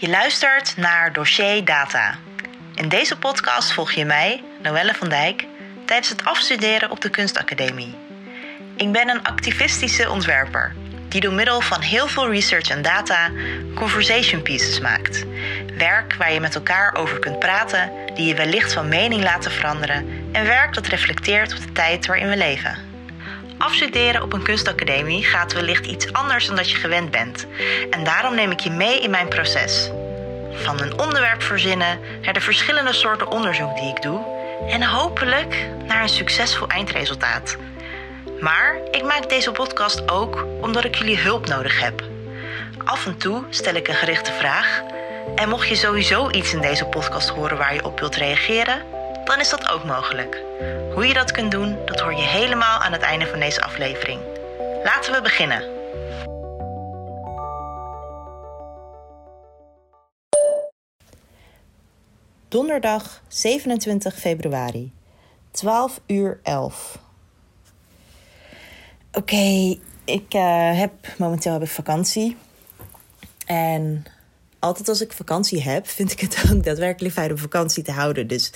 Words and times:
Je 0.00 0.08
luistert 0.08 0.76
naar 0.76 1.12
Dossier 1.12 1.64
Data. 1.64 2.18
In 2.74 2.88
deze 2.88 3.18
podcast 3.18 3.72
volg 3.72 3.92
je 3.92 4.04
mij, 4.04 4.42
Noelle 4.62 4.94
van 4.94 5.08
Dijk, 5.08 5.46
tijdens 5.84 6.08
het 6.08 6.24
afstuderen 6.24 6.90
op 6.90 7.00
de 7.00 7.10
Kunstacademie. 7.10 7.94
Ik 8.76 8.92
ben 8.92 9.08
een 9.08 9.22
activistische 9.22 10.10
ontwerper 10.10 10.74
die 11.08 11.20
door 11.20 11.32
middel 11.32 11.60
van 11.60 11.80
heel 11.80 12.08
veel 12.08 12.30
research 12.30 12.70
en 12.70 12.82
data 12.82 13.30
conversation 13.74 14.42
pieces 14.42 14.80
maakt. 14.80 15.24
Werk 15.76 16.14
waar 16.14 16.32
je 16.32 16.40
met 16.40 16.54
elkaar 16.54 16.94
over 16.94 17.18
kunt 17.18 17.38
praten, 17.38 17.90
die 18.14 18.26
je 18.26 18.34
wellicht 18.34 18.72
van 18.72 18.88
mening 18.88 19.22
laten 19.22 19.50
veranderen 19.50 20.28
en 20.32 20.44
werk 20.44 20.74
dat 20.74 20.86
reflecteert 20.86 21.52
op 21.52 21.60
de 21.60 21.72
tijd 21.72 22.06
waarin 22.06 22.28
we 22.28 22.36
leven. 22.36 22.89
Afstuderen 23.60 24.22
op 24.22 24.32
een 24.32 24.42
kunstacademie 24.42 25.24
gaat 25.24 25.52
wellicht 25.52 25.86
iets 25.86 26.12
anders 26.12 26.46
dan 26.46 26.56
dat 26.56 26.70
je 26.70 26.76
gewend 26.76 27.10
bent. 27.10 27.46
En 27.90 28.04
daarom 28.04 28.34
neem 28.34 28.50
ik 28.50 28.60
je 28.60 28.70
mee 28.70 29.00
in 29.00 29.10
mijn 29.10 29.28
proces. 29.28 29.90
Van 30.52 30.80
een 30.80 31.00
onderwerp 31.00 31.42
verzinnen 31.42 32.00
naar 32.22 32.32
de 32.32 32.40
verschillende 32.40 32.92
soorten 32.92 33.30
onderzoek 33.30 33.76
die 33.76 33.88
ik 33.88 34.02
doe 34.02 34.24
en 34.68 34.82
hopelijk 34.82 35.68
naar 35.86 36.02
een 36.02 36.08
succesvol 36.08 36.66
eindresultaat. 36.66 37.56
Maar 38.40 38.76
ik 38.90 39.02
maak 39.02 39.28
deze 39.28 39.52
podcast 39.52 40.10
ook 40.10 40.46
omdat 40.60 40.84
ik 40.84 40.94
jullie 40.94 41.18
hulp 41.18 41.46
nodig 41.46 41.80
heb. 41.80 42.02
Af 42.84 43.06
en 43.06 43.16
toe 43.16 43.44
stel 43.50 43.74
ik 43.74 43.88
een 43.88 43.94
gerichte 43.94 44.32
vraag. 44.32 44.82
En 45.34 45.48
mocht 45.48 45.68
je 45.68 45.76
sowieso 45.76 46.30
iets 46.30 46.52
in 46.52 46.60
deze 46.60 46.84
podcast 46.84 47.28
horen 47.28 47.56
waar 47.56 47.74
je 47.74 47.84
op 47.84 48.00
wilt 48.00 48.16
reageren, 48.16 48.82
dan 49.30 49.40
is 49.40 49.50
dat 49.50 49.68
ook 49.68 49.84
mogelijk. 49.84 50.42
Hoe 50.94 51.06
je 51.06 51.14
dat 51.14 51.30
kunt 51.32 51.50
doen, 51.50 51.86
dat 51.86 52.00
hoor 52.00 52.14
je 52.14 52.22
helemaal 52.22 52.78
aan 52.80 52.92
het 52.92 53.02
einde 53.02 53.26
van 53.26 53.40
deze 53.40 53.62
aflevering. 53.62 54.20
Laten 54.84 55.12
we 55.12 55.22
beginnen. 55.22 55.78
Donderdag 62.48 63.22
27 63.28 64.18
februari, 64.18 64.92
12 65.50 66.00
uur 66.06 66.40
11. 66.42 66.98
Oké, 69.12 69.78
ik 70.04 70.34
uh, 70.34 70.78
heb 70.78 70.92
momenteel 71.18 71.52
heb 71.52 71.62
ik 71.62 71.68
vakantie. 71.68 72.36
En 73.46 74.04
altijd 74.58 74.88
als 74.88 75.00
ik 75.00 75.12
vakantie 75.12 75.62
heb, 75.62 75.88
vind 75.88 76.12
ik 76.12 76.20
het 76.20 76.44
ook 76.52 76.64
daadwerkelijk 76.64 77.14
fijn 77.14 77.30
om 77.30 77.38
vakantie 77.38 77.82
te 77.82 77.92
houden. 77.92 78.26
Dus 78.26 78.52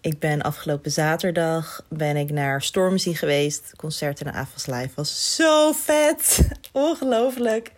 ik 0.00 0.18
ben 0.18 0.42
afgelopen 0.42 0.90
zaterdag 0.90 1.84
ben 1.88 2.16
ik 2.16 2.30
naar 2.30 2.62
Stormzy 2.62 3.14
geweest. 3.14 3.72
Concert 3.76 4.20
in 4.20 4.26
de 4.26 4.32
Avas 4.32 4.66
Live 4.66 4.90
was 4.94 5.34
zo 5.34 5.72
vet. 5.72 6.48
Ongelooflijk. 6.72 7.72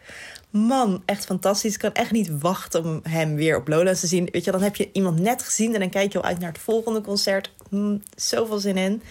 Man, 0.50 1.02
echt 1.04 1.24
fantastisch. 1.24 1.74
Ik 1.74 1.78
kan 1.80 1.92
echt 1.92 2.10
niet 2.10 2.40
wachten 2.40 2.84
om 2.84 3.00
hem 3.02 3.34
weer 3.34 3.56
op 3.56 3.68
Lola 3.68 3.94
te 3.94 4.06
zien. 4.06 4.28
Weet 4.32 4.44
je, 4.44 4.50
dan 4.50 4.62
heb 4.62 4.76
je 4.76 4.90
iemand 4.92 5.20
net 5.20 5.42
gezien 5.42 5.74
en 5.74 5.80
dan 5.80 5.90
kijk 5.90 6.12
je 6.12 6.18
al 6.18 6.24
uit 6.24 6.38
naar 6.38 6.52
het 6.52 6.60
volgende 6.60 7.00
concert. 7.00 7.52
Hm, 7.68 7.96
zoveel 8.16 8.58
zin 8.58 8.76
in. 8.76 9.02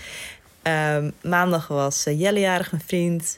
Um, 0.64 1.14
maandag 1.22 1.68
was 1.68 2.08
uh, 2.08 2.20
Jelle 2.20 2.40
jarig, 2.40 2.72
mijn 2.72 2.84
vriend. 2.86 3.38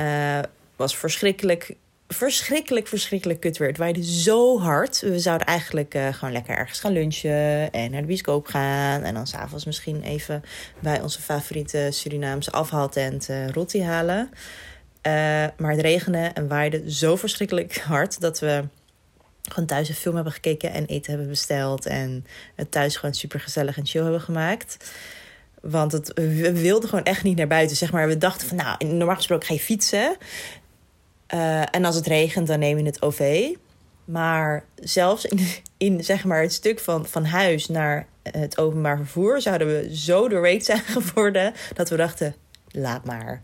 Uh, 0.00 0.38
was 0.76 0.96
verschrikkelijk, 0.96 1.74
verschrikkelijk, 2.08 2.86
verschrikkelijk 2.86 3.40
kut 3.40 3.58
weer. 3.58 3.68
Het 3.68 3.78
waaide 3.78 4.04
zo 4.04 4.60
hard. 4.60 5.00
We 5.00 5.18
zouden 5.18 5.46
eigenlijk 5.46 5.94
uh, 5.94 6.12
gewoon 6.12 6.32
lekker 6.32 6.56
ergens 6.56 6.80
gaan 6.80 6.92
lunchen 6.92 7.70
en 7.70 7.90
naar 7.90 8.00
de 8.00 8.06
bioscoop 8.06 8.46
gaan. 8.46 9.02
En 9.02 9.14
dan 9.14 9.26
s'avonds 9.26 9.64
misschien 9.64 10.02
even 10.02 10.42
bij 10.80 11.00
onze 11.00 11.20
favoriete 11.20 11.88
Surinaamse 11.90 12.50
afhaaltent 12.50 13.28
uh, 13.28 13.48
rotti 13.48 13.82
halen. 13.82 14.30
maar 15.56 15.70
het 15.70 15.80
regende 15.80 16.18
en 16.18 16.48
waaide 16.48 16.92
zo 16.92 17.16
verschrikkelijk 17.16 17.78
hard 17.78 18.20
dat 18.20 18.38
we 18.38 18.64
gewoon 19.42 19.68
thuis 19.68 19.88
een 19.88 19.94
film 19.94 20.14
hebben 20.14 20.32
gekeken 20.32 20.72
en 20.72 20.86
eten 20.86 21.10
hebben 21.10 21.28
besteld. 21.28 21.86
En 21.86 22.26
het 22.54 22.70
thuis 22.70 22.96
gewoon 22.96 23.14
super 23.14 23.40
gezellig 23.40 23.76
en 23.76 23.86
chill 23.86 24.02
hebben 24.02 24.20
gemaakt. 24.20 24.76
Want 25.60 25.92
we 26.14 26.52
wilden 26.52 26.88
gewoon 26.88 27.04
echt 27.04 27.22
niet 27.22 27.36
naar 27.36 27.46
buiten. 27.46 27.76
Zeg 27.76 27.92
maar. 27.92 28.08
We 28.08 28.18
dachten 28.18 28.48
van, 28.48 28.56
nou, 28.56 28.84
normaal 28.84 29.16
gesproken 29.16 29.54
je 29.54 29.60
fietsen. 29.60 30.16
Uh, 31.34 31.74
en 31.74 31.84
als 31.84 31.94
het 31.94 32.06
regent, 32.06 32.46
dan 32.46 32.58
neem 32.58 32.78
je 32.78 32.84
het 32.84 33.02
OV. 33.02 33.48
Maar 34.04 34.64
zelfs 34.74 35.24
in, 35.24 35.46
in 35.88 36.04
zeg 36.04 36.24
maar, 36.24 36.42
het 36.42 36.52
stuk 36.52 36.80
van, 36.80 37.06
van 37.06 37.24
huis 37.24 37.68
naar 37.68 38.06
het 38.22 38.58
openbaar 38.58 38.96
vervoer... 38.96 39.40
zouden 39.40 39.66
we 39.66 39.96
zo 39.96 40.28
doorweekt 40.28 40.64
zijn 40.64 40.82
geworden 40.96 41.52
dat 41.74 41.88
we 41.88 41.96
dachten, 41.96 42.34
laat 42.68 43.04
maar. 43.04 43.42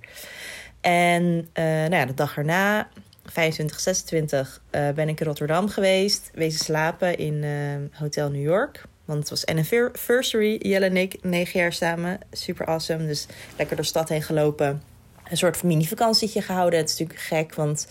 En 0.80 1.22
uh, 1.54 1.64
nou 1.64 1.94
ja, 1.94 2.06
de 2.06 2.14
dag 2.14 2.36
erna, 2.36 2.88
25, 3.24 3.80
26, 3.80 4.62
uh, 4.70 4.88
ben 4.90 5.08
ik 5.08 5.20
in 5.20 5.26
Rotterdam 5.26 5.68
geweest. 5.68 6.30
Wezen 6.34 6.64
slapen 6.64 7.18
in 7.18 7.44
Hotel 7.92 8.30
New 8.30 8.42
York... 8.42 8.84
Want 9.04 9.18
het 9.18 9.30
was 9.30 9.46
anniversary, 9.46 10.56
Jelle 10.58 10.86
en 10.86 10.96
ik, 10.96 11.22
negen 11.22 11.60
jaar 11.60 11.72
samen. 11.72 12.18
Super 12.32 12.66
awesome. 12.66 13.06
Dus 13.06 13.26
lekker 13.56 13.76
door 13.76 13.84
de 13.84 13.90
stad 13.90 14.08
heen 14.08 14.22
gelopen. 14.22 14.82
Een 15.30 15.36
soort 15.36 15.62
mini-vakantietje 15.62 16.42
gehouden. 16.42 16.78
Het 16.78 16.90
is 16.90 16.98
natuurlijk 16.98 17.26
gek, 17.26 17.54
want 17.54 17.86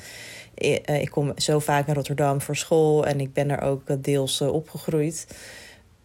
eh, 0.55 1.01
ik 1.01 1.09
kom 1.09 1.31
zo 1.35 1.59
vaak 1.59 1.85
naar 1.85 1.95
Rotterdam 1.95 2.41
voor 2.41 2.55
school. 2.55 3.05
En 3.05 3.19
ik 3.19 3.33
ben 3.33 3.49
er 3.49 3.61
ook 3.61 4.03
deels 4.03 4.41
eh, 4.41 4.53
opgegroeid. 4.53 5.27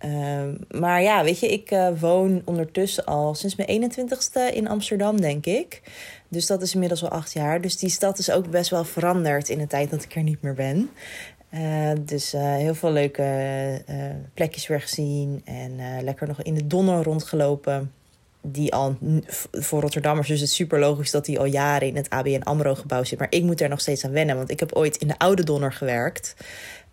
Uh, 0.05 0.43
maar 0.71 1.03
ja, 1.03 1.25
weet 1.25 1.41
je, 1.41 1.49
ik 1.49 1.77
woon 2.01 2.43
ondertussen 2.45 3.05
al 3.05 3.35
sinds 3.35 3.57
mijn 3.57 3.93
21ste 3.93 4.55
in 4.55 4.69
Amsterdam, 4.69 5.21
denk 5.21 5.47
ik. 5.47 5.83
Dus 6.29 6.47
dat 6.47 6.63
is 6.63 6.73
inmiddels 6.73 7.03
al 7.03 7.09
acht 7.09 7.33
jaar. 7.33 7.61
Dus 7.61 7.77
die 7.77 7.91
stad 7.91 8.19
is 8.19 8.31
ook 8.31 8.51
best 8.51 8.71
wel 8.71 8.85
veranderd 8.85 9.49
in 9.49 9.59
de 9.59 9.67
tijd 9.67 9.91
dat 9.91 10.03
ik 10.03 10.15
er 10.15 10.23
niet 10.23 10.43
meer 10.43 10.55
ben. 10.55 10.91
Dus 12.05 12.33
heel 12.33 12.75
veel 12.75 12.93
leuke 12.93 13.83
plekjes 14.35 14.67
weer 14.67 14.81
gezien. 14.81 15.43
En 15.45 16.03
lekker 16.03 16.29
nog 16.29 16.43
in 16.43 16.55
de 16.55 16.67
Donner 16.67 17.03
rondgelopen. 17.03 17.93
Die 18.43 18.75
al 18.75 18.97
voor 19.53 19.81
Rotterdammers, 19.81 20.29
dus 20.29 20.41
het 20.41 20.51
super 20.51 20.79
logisch 20.79 21.11
dat 21.11 21.25
die 21.25 21.39
al 21.39 21.45
jaren 21.45 21.89
in 21.89 21.97
het 21.97 22.11
ABN 22.11 22.43
Amro 22.43 22.75
gebouw 22.75 23.05
zit. 23.05 23.19
Maar 23.19 23.31
ik 23.31 23.43
moet 23.43 23.61
er 23.61 23.69
nog 23.69 23.81
steeds 23.81 24.05
aan 24.05 24.13
wennen, 24.13 24.37
want 24.37 24.51
ik 24.51 24.61
heb 24.61 24.73
ooit 24.73 24.97
in 24.97 25.09
de 25.09 25.19
oude 25.19 25.45
Donner 25.45 25.73
gewerkt. 25.73 26.35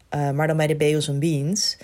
maar 0.10 0.48
dan 0.48 0.58
bij 0.58 0.68
de 0.68 0.76
Beals 0.76 1.18
Beans. 1.20 1.78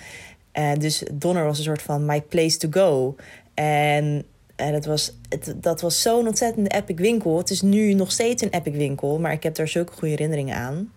dus 0.78 1.02
Donner 1.12 1.44
was 1.44 1.58
een 1.58 1.64
soort 1.64 1.82
van 1.82 2.06
my 2.06 2.22
place 2.22 2.56
to 2.56 2.68
go. 2.70 3.16
En 3.54 4.24
en 4.62 4.72
dat 4.72 4.84
was, 4.84 5.16
het, 5.28 5.54
dat 5.56 5.80
was 5.80 6.02
zo'n 6.02 6.26
ontzettende 6.26 6.70
epic 6.70 6.96
winkel. 6.96 7.38
Het 7.38 7.50
is 7.50 7.62
nu 7.62 7.94
nog 7.94 8.12
steeds 8.12 8.42
een 8.42 8.50
epic 8.50 8.72
winkel, 8.72 9.18
maar 9.18 9.32
ik 9.32 9.42
heb 9.42 9.54
daar 9.54 9.68
zulke 9.68 9.92
goede 9.92 10.08
herinneringen 10.08 10.56
aan. 10.56 10.92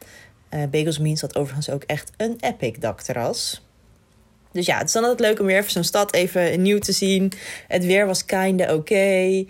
Uh, 0.49 0.63
Bagels 0.71 0.99
Means 0.99 1.21
had 1.21 1.35
overigens 1.35 1.69
ook 1.69 1.83
echt 1.83 2.11
een 2.17 2.35
epic 2.39 2.79
dakterras. 2.79 3.64
Dus 4.55 4.65
ja, 4.65 4.77
het 4.77 4.87
is 4.87 4.93
dan 4.93 5.03
altijd 5.03 5.29
leuk 5.29 5.39
om 5.39 5.45
weer 5.45 5.57
even 5.57 5.71
zo'n 5.71 5.83
stad 5.83 6.13
even 6.13 6.61
nieuw 6.61 6.79
te 6.79 6.91
zien. 6.91 7.31
Het 7.67 7.85
weer 7.85 8.05
was 8.05 8.25
kinda 8.25 8.73
oké. 8.73 9.45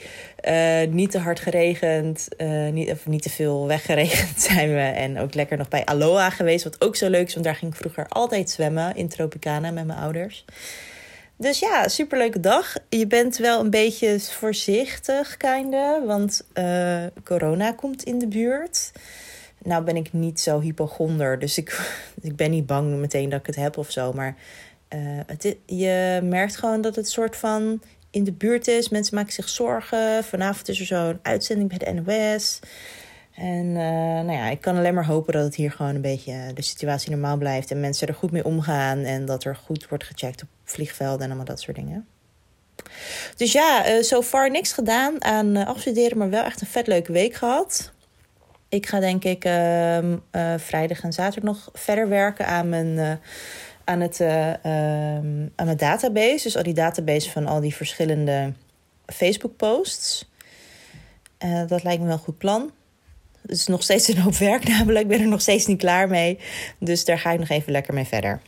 Uh, 0.48 0.88
niet 0.90 1.12
te 1.12 1.18
hard 1.18 1.40
geregend. 1.40 2.28
Uh, 2.38 2.70
niet, 2.70 2.92
of 2.92 3.08
niet 3.08 3.22
te 3.22 3.30
veel 3.30 3.68
weggeregend 3.68 4.42
zijn 4.52 4.74
we. 4.74 4.82
En 4.82 5.20
ook 5.20 5.34
lekker 5.34 5.58
nog 5.58 5.68
bij 5.68 5.86
Aloha 5.86 6.30
geweest. 6.30 6.64
Wat 6.64 6.82
ook 6.82 6.96
zo 6.96 7.10
leuk 7.10 7.28
is, 7.28 7.34
want 7.34 7.46
daar 7.46 7.56
ging 7.56 7.72
ik 7.72 7.78
vroeger 7.78 8.08
altijd 8.08 8.50
zwemmen 8.50 8.96
in 8.96 9.08
Tropicana 9.08 9.72
met 9.72 9.86
mijn 9.86 10.00
ouders. 10.00 10.46
Dus 11.38 11.60
ja, 11.60 11.88
superleuke 11.88 12.40
dag. 12.40 12.74
Je 12.90 13.08
bent 13.08 13.38
wel 13.38 13.60
een 13.60 13.70
beetje 13.70 14.20
voorzichtig, 14.20 15.38
kinda. 15.38 16.06
Want 16.06 16.48
uh, 16.54 17.04
corona 17.24 17.72
komt 17.72 18.04
in 18.04 18.20
de 18.20 18.28
buurt. 18.28 18.92
Nou 19.64 19.84
ben 19.84 19.96
ik 19.96 20.14
niet 20.14 20.40
zo 20.40 20.60
hypochonder, 20.60 21.40
dus 21.40 21.58
ik, 21.58 21.96
ik 22.22 22.36
ben 22.36 22.52
niet 22.52 22.66
bang 22.66 22.96
meteen 22.96 23.30
dat 23.30 23.40
ik 23.40 23.46
het 23.46 23.56
heb 23.56 23.78
of 23.78 23.92
zo. 23.92 24.14
Maar 24.14 24.36
het, 25.26 25.56
je 25.66 26.20
merkt 26.24 26.58
gewoon 26.58 26.82
dat 26.82 26.96
het 26.96 27.10
soort 27.10 27.36
van 27.36 27.82
in 28.16 28.24
de 28.24 28.32
buurt 28.32 28.68
is. 28.68 28.90
Mensen 28.90 29.16
maken 29.16 29.34
zich 29.34 29.50
zorgen. 29.50 30.24
Vanavond 30.24 30.70
is 30.70 30.80
er 30.80 30.86
zo'n 30.86 31.20
uitzending 31.22 31.70
bij 31.70 31.78
de 31.78 32.02
NOS. 32.02 32.60
En 33.36 33.66
uh, 33.66 33.76
nou 34.26 34.32
ja, 34.32 34.50
ik 34.50 34.62
kan 34.62 34.78
alleen 34.78 34.94
maar 34.94 35.06
hopen 35.06 35.34
dat 35.34 35.44
het 35.44 35.56
hier 35.56 35.72
gewoon 35.72 35.96
een 35.96 36.02
beetje 36.02 36.52
de 36.54 36.62
situatie 36.62 37.12
normaal 37.12 37.38
blijft. 37.38 37.72
En 37.72 37.80
mensen 37.80 38.08
er 38.08 38.14
goed 38.14 38.32
mee 38.32 38.46
omgaan. 38.46 39.00
En 39.00 39.26
dat 39.26 39.44
er 39.44 39.56
goed 39.56 39.88
wordt 39.90 40.04
gecheckt 40.04 40.42
op 40.42 40.48
vliegvelden 40.64 41.22
en 41.22 41.28
allemaal 41.28 41.46
dat 41.46 41.62
soort 41.62 41.76
dingen. 41.76 42.08
Dus 43.36 43.52
ja, 43.52 43.90
uh, 43.90 44.02
so 44.02 44.22
far 44.22 44.52
niks 44.52 44.74
gedaan 44.74 45.24
aan 45.24 45.56
afstuderen, 45.56 46.18
maar 46.18 46.30
wel 46.30 46.44
echt 46.44 46.62
een 46.62 46.68
vet 46.68 46.88
leuke 46.88 47.12
week 47.12 47.34
gehad. 47.34 47.92
Ik 48.70 48.86
ga 48.86 49.00
denk 49.00 49.24
ik 49.24 49.46
uh, 49.46 49.98
vrijdag 50.58 51.02
en 51.02 51.14
zaterdag 51.14 51.54
nog 51.54 51.70
verder 51.74 52.10
werken 52.10 52.48
aan 52.48 52.70
mijn, 52.70 53.20
aan, 53.86 54.00
het, 54.00 54.20
ehm, 54.20 55.48
aan 55.56 55.66
mijn 55.66 55.78
database. 55.78 56.44
Dus 56.44 56.58
al 56.58 56.64
die 56.64 56.74
database 56.74 57.32
van 57.32 57.46
al 57.46 57.60
die 57.60 57.76
verschillende 57.76 58.54
Facebook 59.06 59.56
posts. 59.56 60.30
dat 61.68 61.84
lijkt 61.84 62.02
me 62.02 62.08
wel 62.08 62.16
een 62.16 62.24
goed 62.24 62.38
plan. 62.38 62.72
Het 63.42 63.52
is 63.58 63.68
nog 63.68 63.84
steeds 63.84 64.08
een 64.08 64.18
hoop 64.18 64.36
werk 64.36 64.68
namelijk. 64.78 65.02
Ik 65.04 65.08
ben 65.08 65.20
er 65.20 65.28
nog 65.28 65.42
steeds 65.42 65.66
niet 65.66 65.78
klaar 65.78 66.08
mee. 66.08 66.40
Dus 66.78 67.06
daar 67.06 67.20
ga 67.20 67.32
ik 67.32 67.40
nog 67.40 67.50
even 67.50 67.72
lekker 67.72 67.94
mee 67.94 68.06
verder. 68.06 68.42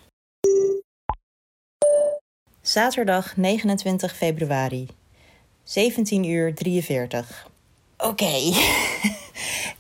Zaterdag 2.61 3.37
29 3.37 4.15
februari. 4.15 4.87
17 5.63 6.23
uur 6.23 6.53
43. 6.53 7.49
Oké. 7.97 8.31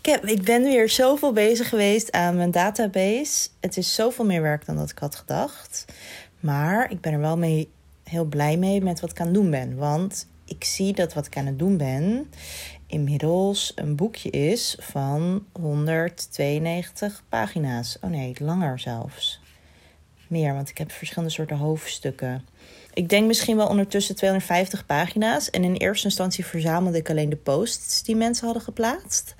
heb, 0.01 0.25
ik 0.25 0.43
ben 0.43 0.63
weer 0.63 0.89
zoveel 0.89 1.33
bezig 1.33 1.69
geweest 1.69 2.11
aan 2.11 2.35
mijn 2.35 2.51
database. 2.51 3.49
Het 3.59 3.77
is 3.77 3.95
zoveel 3.95 4.25
meer 4.25 4.41
werk 4.41 4.65
dan 4.65 4.75
dat 4.75 4.89
ik 4.89 4.97
had 4.97 5.15
gedacht. 5.15 5.85
Maar 6.39 6.91
ik 6.91 7.01
ben 7.01 7.13
er 7.13 7.19
wel 7.19 7.37
mee, 7.37 7.69
heel 8.03 8.25
blij 8.25 8.57
mee 8.57 8.81
met 8.81 8.99
wat 8.99 9.11
ik 9.11 9.19
aan 9.19 9.25
het 9.25 9.35
doen 9.35 9.49
ben. 9.49 9.75
Want 9.75 10.27
ik 10.45 10.63
zie 10.63 10.93
dat 10.93 11.13
wat 11.13 11.25
ik 11.25 11.37
aan 11.37 11.45
het 11.45 11.59
doen 11.59 11.77
ben 11.77 12.29
inmiddels 12.87 13.71
een 13.75 13.95
boekje 13.95 14.29
is 14.29 14.77
van 14.79 15.45
192 15.51 17.23
pagina's. 17.29 17.97
Oh 18.01 18.09
nee, 18.09 18.35
langer 18.39 18.79
zelfs. 18.79 19.39
Meer, 20.27 20.53
want 20.53 20.69
ik 20.69 20.77
heb 20.77 20.91
verschillende 20.91 21.33
soorten 21.33 21.57
hoofdstukken. 21.57 22.45
Ik 22.97 23.09
denk 23.09 23.27
misschien 23.27 23.57
wel 23.57 23.67
ondertussen 23.67 24.15
250 24.15 24.85
pagina's. 24.85 25.49
En 25.49 25.63
in 25.63 25.73
eerste 25.73 26.05
instantie 26.05 26.45
verzamelde 26.45 26.97
ik 26.97 27.09
alleen 27.09 27.29
de 27.29 27.35
posts 27.35 28.03
die 28.03 28.15
mensen 28.15 28.45
hadden 28.45 28.63
geplaatst. 28.63 29.35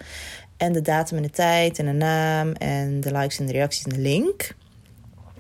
En 0.57 0.73
de 0.73 0.81
datum 0.81 1.17
en 1.17 1.23
de 1.23 1.29
tijd 1.29 1.79
en 1.79 1.85
de 1.85 1.91
naam 1.91 2.51
en 2.51 3.01
de 3.01 3.11
likes 3.11 3.39
en 3.39 3.45
de 3.45 3.51
reacties 3.51 3.83
en 3.83 3.89
de 3.89 3.99
link. 3.99 4.55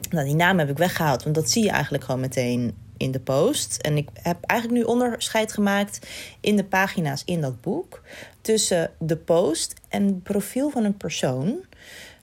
Nou, 0.09 0.25
die 0.25 0.35
naam 0.35 0.59
heb 0.59 0.69
ik 0.69 0.77
weggehaald, 0.77 1.23
want 1.23 1.35
dat 1.35 1.49
zie 1.49 1.63
je 1.63 1.69
eigenlijk 1.69 2.03
gewoon 2.03 2.19
meteen 2.19 2.75
in 2.97 3.11
de 3.11 3.19
post. 3.19 3.77
En 3.81 3.97
ik 3.97 4.09
heb 4.21 4.37
eigenlijk 4.43 4.79
nu 4.81 4.85
onderscheid 4.85 5.53
gemaakt 5.53 6.07
in 6.39 6.55
de 6.55 6.65
pagina's 6.65 7.21
in 7.25 7.41
dat 7.41 7.61
boek 7.61 8.01
tussen 8.41 8.91
de 8.99 9.17
post 9.17 9.73
en 9.89 10.05
het 10.05 10.23
profiel 10.23 10.69
van 10.69 10.83
een 10.83 10.97
persoon. 10.97 11.65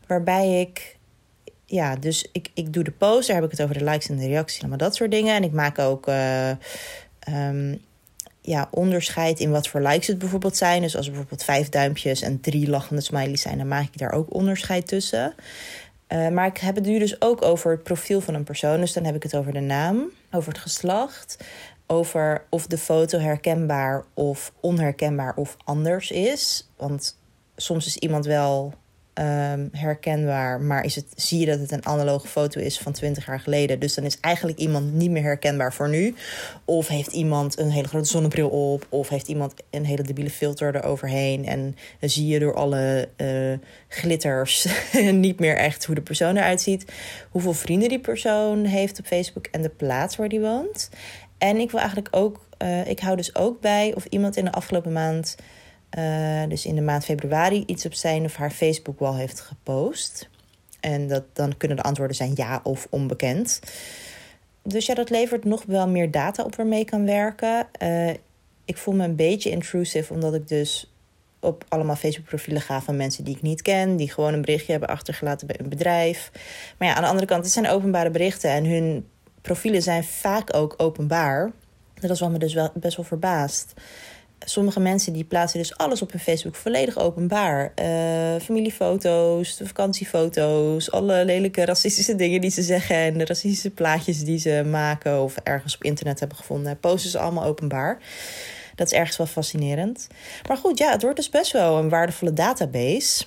Waarbij 0.06 0.61
ik, 0.61 0.97
ja, 1.66 1.96
dus 1.96 2.28
ik, 2.32 2.50
ik 2.55 2.72
doe 2.72 2.84
de 2.84 2.90
post, 2.90 3.26
daar 3.26 3.37
heb 3.37 3.44
ik 3.44 3.50
het 3.50 3.62
over 3.62 3.78
de 3.78 3.84
likes 3.84 4.08
en 4.08 4.16
de 4.16 4.26
reacties, 4.26 4.61
allemaal 4.61 4.78
dat 4.78 4.94
soort 4.94 5.11
dingen. 5.11 5.34
En 5.34 5.44
ik 5.44 5.52
maak 5.52 5.78
ook. 5.78 6.08
Uh, 6.08 6.50
um, 7.28 7.81
ja, 8.46 8.69
onderscheid 8.70 9.40
in 9.40 9.50
wat 9.50 9.69
voor 9.69 9.81
likes 9.81 10.06
het 10.06 10.19
bijvoorbeeld 10.19 10.56
zijn. 10.56 10.82
Dus 10.82 10.96
als 10.96 11.05
er 11.06 11.11
bijvoorbeeld 11.11 11.44
vijf 11.44 11.69
duimpjes 11.69 12.22
en 12.22 12.40
drie 12.40 12.69
lachende 12.69 13.02
smileys 13.02 13.40
zijn, 13.40 13.58
dan 13.58 13.69
maak 13.69 13.84
ik 13.84 13.99
daar 13.99 14.12
ook 14.12 14.34
onderscheid 14.34 14.87
tussen. 14.87 15.34
Uh, 16.08 16.28
maar 16.28 16.46
ik 16.46 16.56
heb 16.56 16.75
het 16.75 16.84
nu 16.84 16.99
dus 16.99 17.20
ook 17.20 17.43
over 17.43 17.70
het 17.70 17.82
profiel 17.82 18.20
van 18.20 18.34
een 18.34 18.44
persoon. 18.44 18.81
Dus 18.81 18.93
dan 18.93 19.05
heb 19.05 19.14
ik 19.14 19.22
het 19.22 19.37
over 19.37 19.52
de 19.52 19.61
naam, 19.61 20.11
over 20.31 20.52
het 20.52 20.62
geslacht, 20.62 21.37
over 21.87 22.44
of 22.50 22.66
de 22.66 22.78
foto 22.78 23.19
herkenbaar 23.19 24.05
of 24.14 24.52
onherkenbaar 24.61 25.34
of 25.37 25.56
anders 25.64 26.11
is. 26.11 26.70
Want 26.76 27.19
soms 27.56 27.87
is 27.87 27.96
iemand 27.96 28.26
wel 28.26 28.75
um, 29.14 29.69
herkenbaar, 29.72 30.61
maar 30.61 30.84
is 30.84 30.94
het, 30.94 31.06
zie 31.16 31.40
je 31.40 31.46
dat 31.46 31.58
het 31.58 31.72
een 31.72 31.87
analoge 31.87 32.26
foto 32.26 32.61
is 32.61 32.78
van 32.78 32.93
20 32.93 33.26
jaar 33.26 33.40
geleden. 33.40 33.78
Dus 33.78 33.94
dan 33.94 34.05
is 34.05 34.20
eigenlijk 34.20 34.58
iemand 34.58 34.93
niet 34.93 35.11
meer 35.11 35.22
herkenbaar 35.22 35.72
voor 35.72 35.88
nu. 35.88 36.14
Of 36.64 36.88
heeft 36.88 37.12
iemand 37.12 37.58
een 37.58 37.70
hele 37.70 37.88
grote 37.88 38.08
zonnebril 38.08 38.49
op, 38.49 38.87
of 38.88 39.08
heeft 39.08 39.28
iemand 39.28 39.55
een 39.70 39.84
hele 39.84 40.02
debiele 40.02 40.31
filter 40.31 40.76
eroverheen. 40.76 41.46
En 41.46 41.76
dan 42.00 42.08
zie 42.08 42.26
je 42.26 42.38
door 42.38 42.55
alle 42.55 43.08
uh, 43.16 43.58
glitters 43.88 44.66
niet 45.26 45.40
meer 45.40 45.56
echt 45.56 45.84
hoe 45.84 45.94
de 45.94 46.02
persoon 46.02 46.37
eruit 46.37 46.61
ziet. 46.61 46.93
Hoeveel 47.31 47.55
vrienden 47.55 47.88
die 47.88 48.00
persoon 48.00 48.64
heeft 48.64 48.99
op 48.99 49.06
Facebook 49.06 49.46
en 49.46 49.62
de 49.62 49.69
plaats 49.69 50.16
waar 50.16 50.28
die 50.28 50.40
woont. 50.40 50.90
En 51.38 51.56
ik 51.56 51.70
wil 51.70 51.81
eigenlijk 51.81 52.16
ook, 52.16 52.40
uh, 52.62 52.87
ik 52.87 53.00
hou 53.00 53.16
dus 53.16 53.34
ook 53.34 53.61
bij 53.61 53.93
of 53.94 54.05
iemand 54.05 54.37
in 54.37 54.44
de 54.44 54.52
afgelopen 54.52 54.93
maand 54.93 55.37
uh, 55.99 56.49
dus 56.49 56.67
in 56.67 56.75
de 56.75 56.81
maand 56.81 57.05
februari 57.05 57.62
iets 57.67 57.87
op 57.87 57.94
zijn 57.94 58.25
of 58.25 58.37
haar 58.37 58.50
Facebook-wall 58.50 59.17
heeft 59.17 59.41
gepost. 59.41 60.29
En 60.81 61.08
dat, 61.08 61.25
dan 61.32 61.56
kunnen 61.56 61.76
de 61.76 61.82
antwoorden 61.82 62.17
zijn 62.17 62.32
ja 62.35 62.61
of 62.62 62.87
onbekend. 62.91 63.61
Dus 64.62 64.87
ja, 64.87 64.94
dat 64.94 65.11
levert 65.11 65.44
nog 65.44 65.64
wel 65.67 65.88
meer 65.88 66.11
data 66.11 66.43
op 66.44 66.56
waarmee 66.56 66.81
ik 66.81 66.87
kan 66.87 67.05
werken. 67.05 67.67
Uh, 67.82 68.11
ik 68.64 68.76
voel 68.76 68.94
me 68.94 69.05
een 69.05 69.17
beetje 69.17 69.50
intrusive, 69.50 70.12
omdat 70.12 70.35
ik 70.35 70.49
dus 70.49 70.93
op 71.41 71.64
allemaal 71.69 71.97
Facebook-profielen 71.97 72.62
ga 72.62 72.82
van 72.82 72.97
mensen 72.97 73.25
die 73.25 73.37
ik 73.37 73.43
niet 73.43 73.62
ken, 73.62 73.97
die 73.97 74.12
gewoon 74.12 74.32
een 74.32 74.40
berichtje 74.40 74.70
hebben 74.70 74.90
achtergelaten 74.90 75.47
bij 75.47 75.56
een 75.58 75.69
bedrijf. 75.69 76.31
Maar 76.79 76.88
ja, 76.88 76.94
aan 76.94 77.02
de 77.02 77.08
andere 77.08 77.26
kant, 77.26 77.44
het 77.44 77.52
zijn 77.52 77.69
openbare 77.69 78.11
berichten 78.11 78.50
en 78.50 78.64
hun 78.64 79.08
profielen 79.40 79.82
zijn 79.82 80.05
vaak 80.05 80.56
ook 80.56 80.75
openbaar. 80.76 81.52
Dat 81.94 82.11
is 82.11 82.20
wat 82.20 82.31
me 82.31 82.38
dus 82.38 82.55
wel 82.55 82.70
best 82.75 82.97
wel 82.97 83.05
verbaast 83.05 83.75
sommige 84.44 84.81
mensen 84.81 85.12
die 85.12 85.25
plaatsen 85.25 85.58
dus 85.58 85.76
alles 85.76 86.02
op 86.02 86.11
hun 86.11 86.20
Facebook 86.20 86.56
volledig 86.56 86.99
openbaar. 86.99 87.73
Uh, 87.82 88.41
familiefoto's, 88.41 89.61
vakantiefoto's, 89.62 90.91
alle 90.91 91.25
lelijke 91.25 91.64
racistische 91.64 92.17
dingen 92.17 92.41
die 92.41 92.50
ze 92.50 92.62
zeggen 92.62 92.96
en 92.96 93.19
de 93.19 93.25
racistische 93.25 93.70
plaatjes 93.70 94.25
die 94.25 94.38
ze 94.38 94.64
maken 94.70 95.23
of 95.23 95.37
ergens 95.37 95.75
op 95.75 95.85
internet 95.85 96.20
hebben 96.20 96.38
gevonden, 96.38 96.79
posten 96.81 97.11
ze 97.11 97.19
allemaal 97.19 97.44
openbaar. 97.44 97.99
Dat 98.75 98.87
is 98.87 98.93
ergens 98.93 99.17
wel 99.17 99.26
fascinerend. 99.26 100.06
Maar 100.49 100.56
goed, 100.56 100.79
ja, 100.79 100.90
het 100.90 101.02
wordt 101.02 101.17
dus 101.17 101.31
best 101.31 101.52
wel 101.52 101.79
een 101.79 101.88
waardevolle 101.88 102.32
database. 102.32 103.25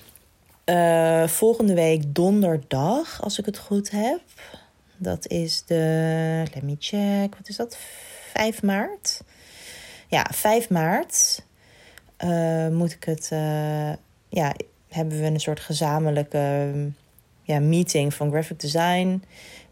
Uh, 0.64 1.26
volgende 1.26 1.74
week 1.74 2.14
donderdag, 2.14 3.22
als 3.22 3.38
ik 3.38 3.46
het 3.46 3.58
goed 3.58 3.90
heb. 3.90 4.20
Dat 4.96 5.26
is 5.26 5.62
de. 5.66 6.42
Let 6.54 6.62
me 6.62 6.76
check. 6.78 7.36
Wat 7.36 7.48
is 7.48 7.56
dat? 7.56 7.76
5 8.32 8.62
maart 8.62 9.20
ja, 10.08 10.26
5 10.32 10.70
maart 10.70 11.42
uh, 12.24 12.68
moet 12.68 12.92
ik 12.92 13.04
het. 13.04 13.30
Uh, 13.32 13.92
ja, 14.28 14.54
hebben 14.88 15.20
we 15.20 15.26
een 15.26 15.40
soort 15.40 15.60
gezamenlijke 15.60 16.72
ja, 17.42 17.60
meeting 17.60 18.14
van 18.14 18.30
graphic 18.30 18.60
design. 18.60 19.22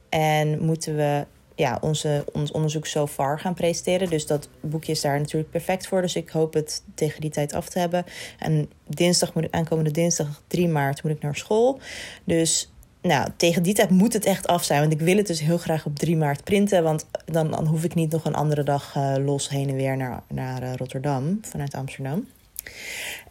En 0.08 0.64
moeten 0.64 0.96
we 0.96 1.26
ja, 1.54 1.78
onze, 1.80 2.24
ons 2.32 2.52
onderzoek 2.52 2.86
so 2.86 3.06
far 3.06 3.40
gaan 3.40 3.54
presenteren. 3.54 4.10
Dus 4.10 4.26
dat 4.26 4.48
boekje 4.60 4.92
is 4.92 5.00
daar 5.00 5.18
natuurlijk 5.18 5.50
perfect 5.50 5.86
voor. 5.86 6.00
Dus 6.02 6.16
ik 6.16 6.28
hoop 6.28 6.54
het 6.54 6.82
tegen 6.94 7.20
die 7.20 7.30
tijd 7.30 7.52
af 7.52 7.68
te 7.68 7.78
hebben. 7.78 8.04
En 8.38 8.70
dinsdag 8.86 9.34
moet 9.34 9.44
ik, 9.44 9.54
aankomende 9.54 9.90
dinsdag 9.90 10.42
3 10.46 10.68
maart 10.68 11.02
moet 11.02 11.12
ik 11.12 11.22
naar 11.22 11.36
school. 11.36 11.80
Dus 12.24 12.72
nou, 13.06 13.28
tegen 13.36 13.62
die 13.62 13.74
tijd 13.74 13.90
moet 13.90 14.12
het 14.12 14.24
echt 14.24 14.46
af 14.46 14.64
zijn. 14.64 14.80
Want 14.80 14.92
ik 14.92 15.00
wil 15.00 15.16
het 15.16 15.26
dus 15.26 15.40
heel 15.40 15.58
graag 15.58 15.86
op 15.86 15.98
3 15.98 16.16
maart 16.16 16.44
printen. 16.44 16.82
Want 16.82 17.06
dan, 17.24 17.66
hoef 17.66 17.84
ik 17.84 17.94
niet 17.94 18.12
nog 18.12 18.24
een 18.24 18.34
andere 18.34 18.62
dag 18.62 18.94
uh, 18.96 19.14
los 19.24 19.48
heen 19.48 19.68
en 19.68 19.76
weer 19.76 19.96
naar, 19.96 20.22
naar 20.28 20.62
uh, 20.62 20.74
Rotterdam 20.74 21.38
vanuit 21.42 21.74
Amsterdam. 21.74 22.26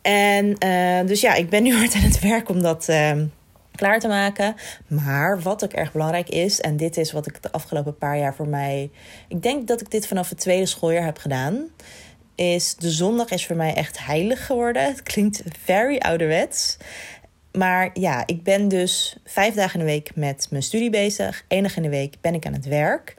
En 0.02 0.56
uh, 0.66 1.08
dus 1.08 1.22
ja, 1.22 1.34
ik 1.34 1.50
ben 1.50 1.64
nu 1.64 1.76
hard 1.78 1.94
aan 1.94 2.02
het 2.02 2.20
werk 2.20 2.50
om 2.50 2.62
dat 2.62 2.90
ehm, 2.90 3.26
klaar 3.76 4.00
te 4.00 4.08
maken. 4.08 4.56
Maar 4.88 5.42
wat 5.42 5.64
ook 5.64 5.74
erg 5.74 5.92
belangrijk 5.92 6.30
is, 6.30 6.62
en 6.62 6.78
dit 6.78 6.98
is 6.98 7.12
wat 7.12 7.28
ik 7.28 7.42
de 7.42 7.52
afgelopen 7.52 7.98
paar 7.98 8.18
jaar 8.18 8.36
voor 8.36 8.48
mij. 8.48 8.92
Ik 9.28 9.44
denk 9.44 9.68
dat 9.68 9.82
ik 9.82 9.92
dit 9.92 10.08
vanaf 10.08 10.30
het 10.30 10.40
tweede 10.40 10.66
schooljaar 10.66 11.06
heb 11.06 11.18
gedaan. 11.18 11.68
Is 12.36 12.76
de 12.76 12.90
zondag 12.90 13.30
is 13.30 13.46
voor 13.46 13.56
mij 13.56 13.74
echt 13.74 14.06
heilig 14.06 14.46
geworden. 14.46 14.86
Het 14.86 15.04
klinkt 15.04 15.44
very 15.64 15.98
ouderwets. 15.98 16.78
Maar 17.58 17.90
ja, 17.94 18.24
ik 18.26 18.44
ben 18.44 18.68
dus 18.68 19.18
vijf 19.24 19.54
dagen 19.54 19.80
in 19.80 19.86
de 19.86 19.92
week 19.92 20.16
met 20.16 20.48
mijn 20.50 20.64
studie 20.64 20.90
bezig. 20.90 21.44
Enig 21.48 21.76
in 21.78 21.84
de 21.84 21.90
week 21.90 22.16
ben 22.22 22.34
ik 22.34 22.46
aan 22.46 22.54
het 22.54 22.66
werk. 22.66 23.16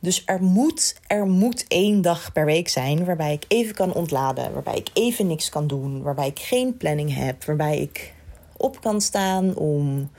Dus 0.00 0.22
er 0.26 0.42
moet, 0.42 1.00
er 1.06 1.26
moet 1.26 1.64
één 1.68 2.02
dag 2.02 2.32
per 2.32 2.44
week 2.44 2.68
zijn 2.68 3.04
waarbij 3.04 3.32
ik 3.32 3.44
even 3.48 3.74
kan 3.74 3.92
ontladen. 3.92 4.52
Waarbij 4.52 4.76
ik 4.76 4.88
even 4.92 5.26
niks 5.26 5.48
kan 5.48 5.66
doen. 5.66 6.02
Waarbij 6.02 6.26
ik 6.26 6.38
geen 6.38 6.76
planning 6.76 7.14
heb. 7.14 7.44
Waarbij 7.44 7.78
ik 7.78 8.12
op 8.56 8.80
kan 8.80 9.00
staan 9.00 9.56
om 9.56 10.10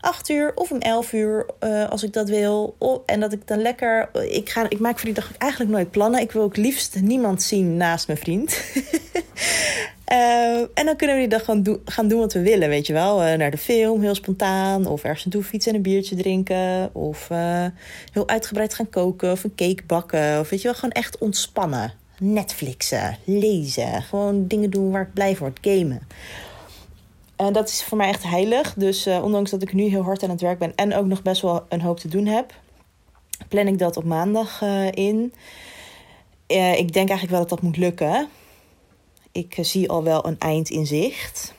8 0.00 0.28
uur 0.28 0.52
of 0.54 0.70
om 0.70 0.78
11 0.78 1.12
uur 1.12 1.46
uh, 1.60 1.88
als 1.88 2.02
ik 2.02 2.12
dat 2.12 2.28
wil. 2.28 2.76
en 3.06 3.20
dat 3.20 3.32
ik 3.32 3.46
dan 3.46 3.58
lekker. 3.62 4.08
Ik, 4.30 4.50
ga, 4.50 4.66
ik 4.68 4.78
maak 4.78 4.96
voor 4.96 5.04
die 5.04 5.14
dag 5.14 5.36
eigenlijk 5.38 5.70
nooit 5.72 5.90
plannen. 5.90 6.20
Ik 6.20 6.32
wil 6.32 6.42
ook 6.42 6.56
liefst 6.56 7.00
niemand 7.00 7.42
zien 7.42 7.76
naast 7.76 8.06
mijn 8.06 8.18
vriend. 8.18 8.62
Uh, 10.12 10.60
en 10.74 10.84
dan 10.84 10.96
kunnen 10.96 11.16
we 11.16 11.22
die 11.22 11.30
dag 11.30 11.44
gaan, 11.44 11.64
gaan 11.84 12.08
doen 12.08 12.20
wat 12.20 12.32
we 12.32 12.40
willen, 12.40 12.68
weet 12.68 12.86
je 12.86 12.92
wel. 12.92 13.26
Uh, 13.26 13.34
naar 13.34 13.50
de 13.50 13.58
film, 13.58 14.00
heel 14.00 14.14
spontaan. 14.14 14.86
Of 14.86 15.04
ergens 15.04 15.24
naartoe 15.24 15.42
fietsen 15.42 15.70
en 15.70 15.76
een 15.76 15.82
biertje 15.82 16.16
drinken. 16.16 16.94
Of 16.94 17.28
uh, 17.30 17.66
heel 18.12 18.28
uitgebreid 18.28 18.74
gaan 18.74 18.88
koken. 18.88 19.32
Of 19.32 19.44
een 19.44 19.54
cake 19.54 19.82
bakken. 19.86 20.40
Of 20.40 20.50
weet 20.50 20.60
je 20.60 20.68
wel, 20.68 20.74
gewoon 20.74 20.90
echt 20.90 21.18
ontspannen. 21.18 21.92
Netflixen, 22.18 23.16
lezen. 23.24 24.02
Gewoon 24.02 24.46
dingen 24.46 24.70
doen 24.70 24.90
waar 24.90 25.02
ik 25.02 25.12
blij 25.12 25.36
word. 25.36 25.58
Gamen. 25.60 26.00
En 27.36 27.52
dat 27.52 27.68
is 27.68 27.82
voor 27.82 27.98
mij 27.98 28.08
echt 28.08 28.22
heilig. 28.22 28.74
Dus 28.74 29.06
ondanks 29.06 29.50
dat 29.50 29.62
ik 29.62 29.72
nu 29.72 29.88
heel 29.88 30.02
hard 30.02 30.22
aan 30.22 30.30
het 30.30 30.40
werk 30.40 30.58
ben... 30.58 30.72
en 30.74 30.94
ook 30.94 31.06
nog 31.06 31.22
best 31.22 31.42
wel 31.42 31.64
een 31.68 31.80
hoop 31.80 31.98
te 31.98 32.08
doen 32.08 32.26
heb... 32.26 32.54
plan 33.48 33.66
ik 33.66 33.78
dat 33.78 33.96
op 33.96 34.04
maandag 34.04 34.62
in. 34.90 35.32
ik 36.46 36.92
denk 36.92 37.08
eigenlijk 37.08 37.30
wel 37.30 37.40
dat 37.40 37.48
dat 37.48 37.62
moet 37.62 37.76
lukken 37.76 38.28
ik 39.32 39.58
eh, 39.58 39.64
zie 39.64 39.88
al 39.88 40.02
wel 40.02 40.26
een 40.26 40.38
eind 40.38 40.68
in 40.68 40.86
zicht. 40.86 41.54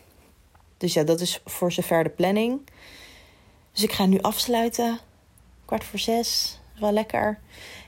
Dus 0.78 0.94
ja, 0.94 1.04
dat 1.04 1.22
is 1.22 1.42
voor 1.46 1.72
zover 1.72 2.04
de 2.04 2.10
planning. 2.10 2.62
Dus 3.72 3.84
ik 3.84 3.92
ga 3.92 4.06
nu 4.06 4.20
afsluiten. 4.22 5.00
Kwart 5.66 5.84
voor 5.84 6.00
zes. 6.00 6.60
Wel 6.80 6.92
lekker. 6.92 7.40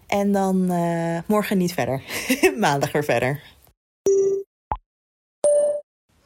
En 0.07 0.31
dan 0.31 0.71
uh, 0.71 1.19
morgen 1.25 1.57
niet 1.57 1.73
verder. 1.73 2.03
Maandag 2.57 2.91
weer 2.91 3.03
verder. 3.03 3.41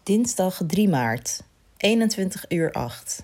Dinsdag 0.03 0.61
3 0.67 0.89
maart. 0.89 1.43
21 1.77 2.45
uur 2.49 2.71
8. 2.71 3.23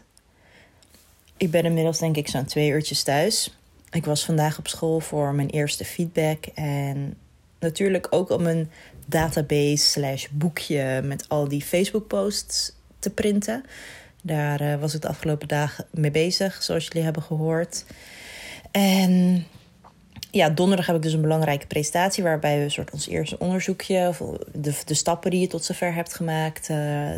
Ik 1.37 1.51
ben 1.51 1.65
inmiddels 1.65 1.99
denk 1.99 2.15
ik 2.17 2.27
zo'n 2.27 2.45
twee 2.45 2.69
uurtjes 2.69 3.03
thuis. 3.03 3.57
Ik 3.91 4.05
was 4.05 4.25
vandaag 4.25 4.57
op 4.57 4.67
school 4.67 4.99
voor 4.99 5.33
mijn 5.33 5.49
eerste 5.49 5.85
feedback. 5.85 6.45
En 6.45 7.17
natuurlijk 7.63 8.07
ook 8.09 8.29
om 8.29 8.45
een 8.45 8.69
database 9.05 9.77
slash 9.77 10.27
boekje 10.31 11.01
met 11.03 11.25
al 11.29 11.47
die 11.47 11.61
Facebook 11.61 12.07
posts 12.07 12.75
te 12.99 13.09
printen. 13.09 13.63
Daar 14.21 14.79
was 14.79 14.93
ik 14.93 15.01
de 15.01 15.07
afgelopen 15.07 15.47
dagen 15.47 15.85
mee 15.91 16.11
bezig, 16.11 16.63
zoals 16.63 16.85
jullie 16.85 17.03
hebben 17.03 17.23
gehoord. 17.23 17.85
En 18.71 19.45
ja, 20.31 20.49
donderdag 20.49 20.85
heb 20.85 20.95
ik 20.95 21.01
dus 21.01 21.13
een 21.13 21.21
belangrijke 21.21 21.67
presentatie 21.67 22.23
waarbij 22.23 22.57
we 22.57 22.63
een 22.63 22.71
soort 22.71 22.91
ons 22.91 23.07
eerste 23.07 23.39
onderzoekje, 23.39 24.07
of 24.07 24.21
de, 24.53 24.73
de 24.85 24.93
stappen 24.93 25.31
die 25.31 25.39
je 25.39 25.47
tot 25.47 25.65
zover 25.65 25.93
hebt 25.93 26.15
gemaakt, 26.15 26.69
uh, 26.69 27.09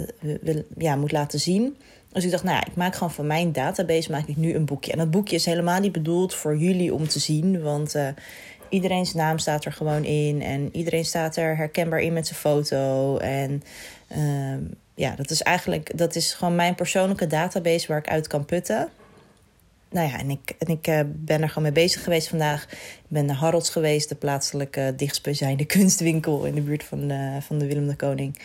ja, 0.78 0.96
moet 0.96 1.12
laten 1.12 1.40
zien. 1.40 1.78
Dus 2.12 2.24
ik 2.24 2.32
dacht, 2.32 2.44
nou 2.44 2.56
ja, 2.56 2.66
ik 2.66 2.76
maak 2.76 2.94
gewoon 2.94 3.12
van 3.12 3.28
mijn 3.28 3.52
database 3.52 4.12
maak 4.12 4.28
ik 4.28 4.38
nu 4.38 4.54
een 4.54 4.66
boekje. 4.66 4.92
En 4.92 4.98
dat 4.98 5.12
boekje 5.12 5.36
is 5.36 5.46
helemaal 5.46 5.80
niet 5.80 5.92
bedoeld 5.92 6.34
voor 6.34 6.58
jullie 6.58 6.94
om 6.94 7.08
te 7.08 7.20
zien, 7.20 7.62
want 7.62 7.96
uh, 7.96 8.08
iedereen's 8.76 9.14
naam 9.14 9.38
staat 9.38 9.66
er 9.66 9.74
gewoon 9.74 10.04
in 10.04 10.42
en 10.42 10.70
iedereen 10.72 11.06
staat 11.06 11.36
er 11.36 11.58
herkenbaar 11.58 12.02
in 12.02 12.14
met 12.14 12.28
zijn 12.28 12.40
foto. 12.40 13.18
En 13.18 13.64
uh, 14.18 14.56
ja, 14.96 15.16
dat 15.16 15.30
is 15.30 15.42
eigenlijk, 15.42 15.98
dat 15.98 16.16
is 16.16 16.34
gewoon 16.34 16.56
mijn 16.56 16.76
persoonlijke 16.76 17.28
database 17.28 17.88
waar 17.88 17.98
ik 17.98 18.08
uit 18.08 18.28
kan 18.28 18.46
putten 18.46 18.90
nou 19.96 20.10
ja, 20.10 20.20
en 20.20 20.30
ik, 20.30 20.56
en 20.58 20.68
ik 20.68 20.88
uh, 20.88 21.00
ben 21.06 21.42
er 21.42 21.48
gewoon 21.48 21.64
mee 21.64 21.84
bezig 21.84 22.04
geweest 22.04 22.28
vandaag. 22.28 22.64
Ik 22.72 23.08
ben 23.08 23.26
naar 23.26 23.36
Harrods 23.36 23.70
geweest, 23.70 24.10
de 24.10 24.16
plaatselijke 24.16 24.94
dichtstbijzijnde 24.98 25.66
kunstwinkel 25.76 26.46
in 26.46 26.56
de 26.56 26.62
buurt 26.62 26.84
van 26.84 27.08
de, 27.08 27.38
van 27.40 27.58
de 27.58 27.68
Willem 27.68 27.88
de 27.88 27.96
Koning. 27.96 28.40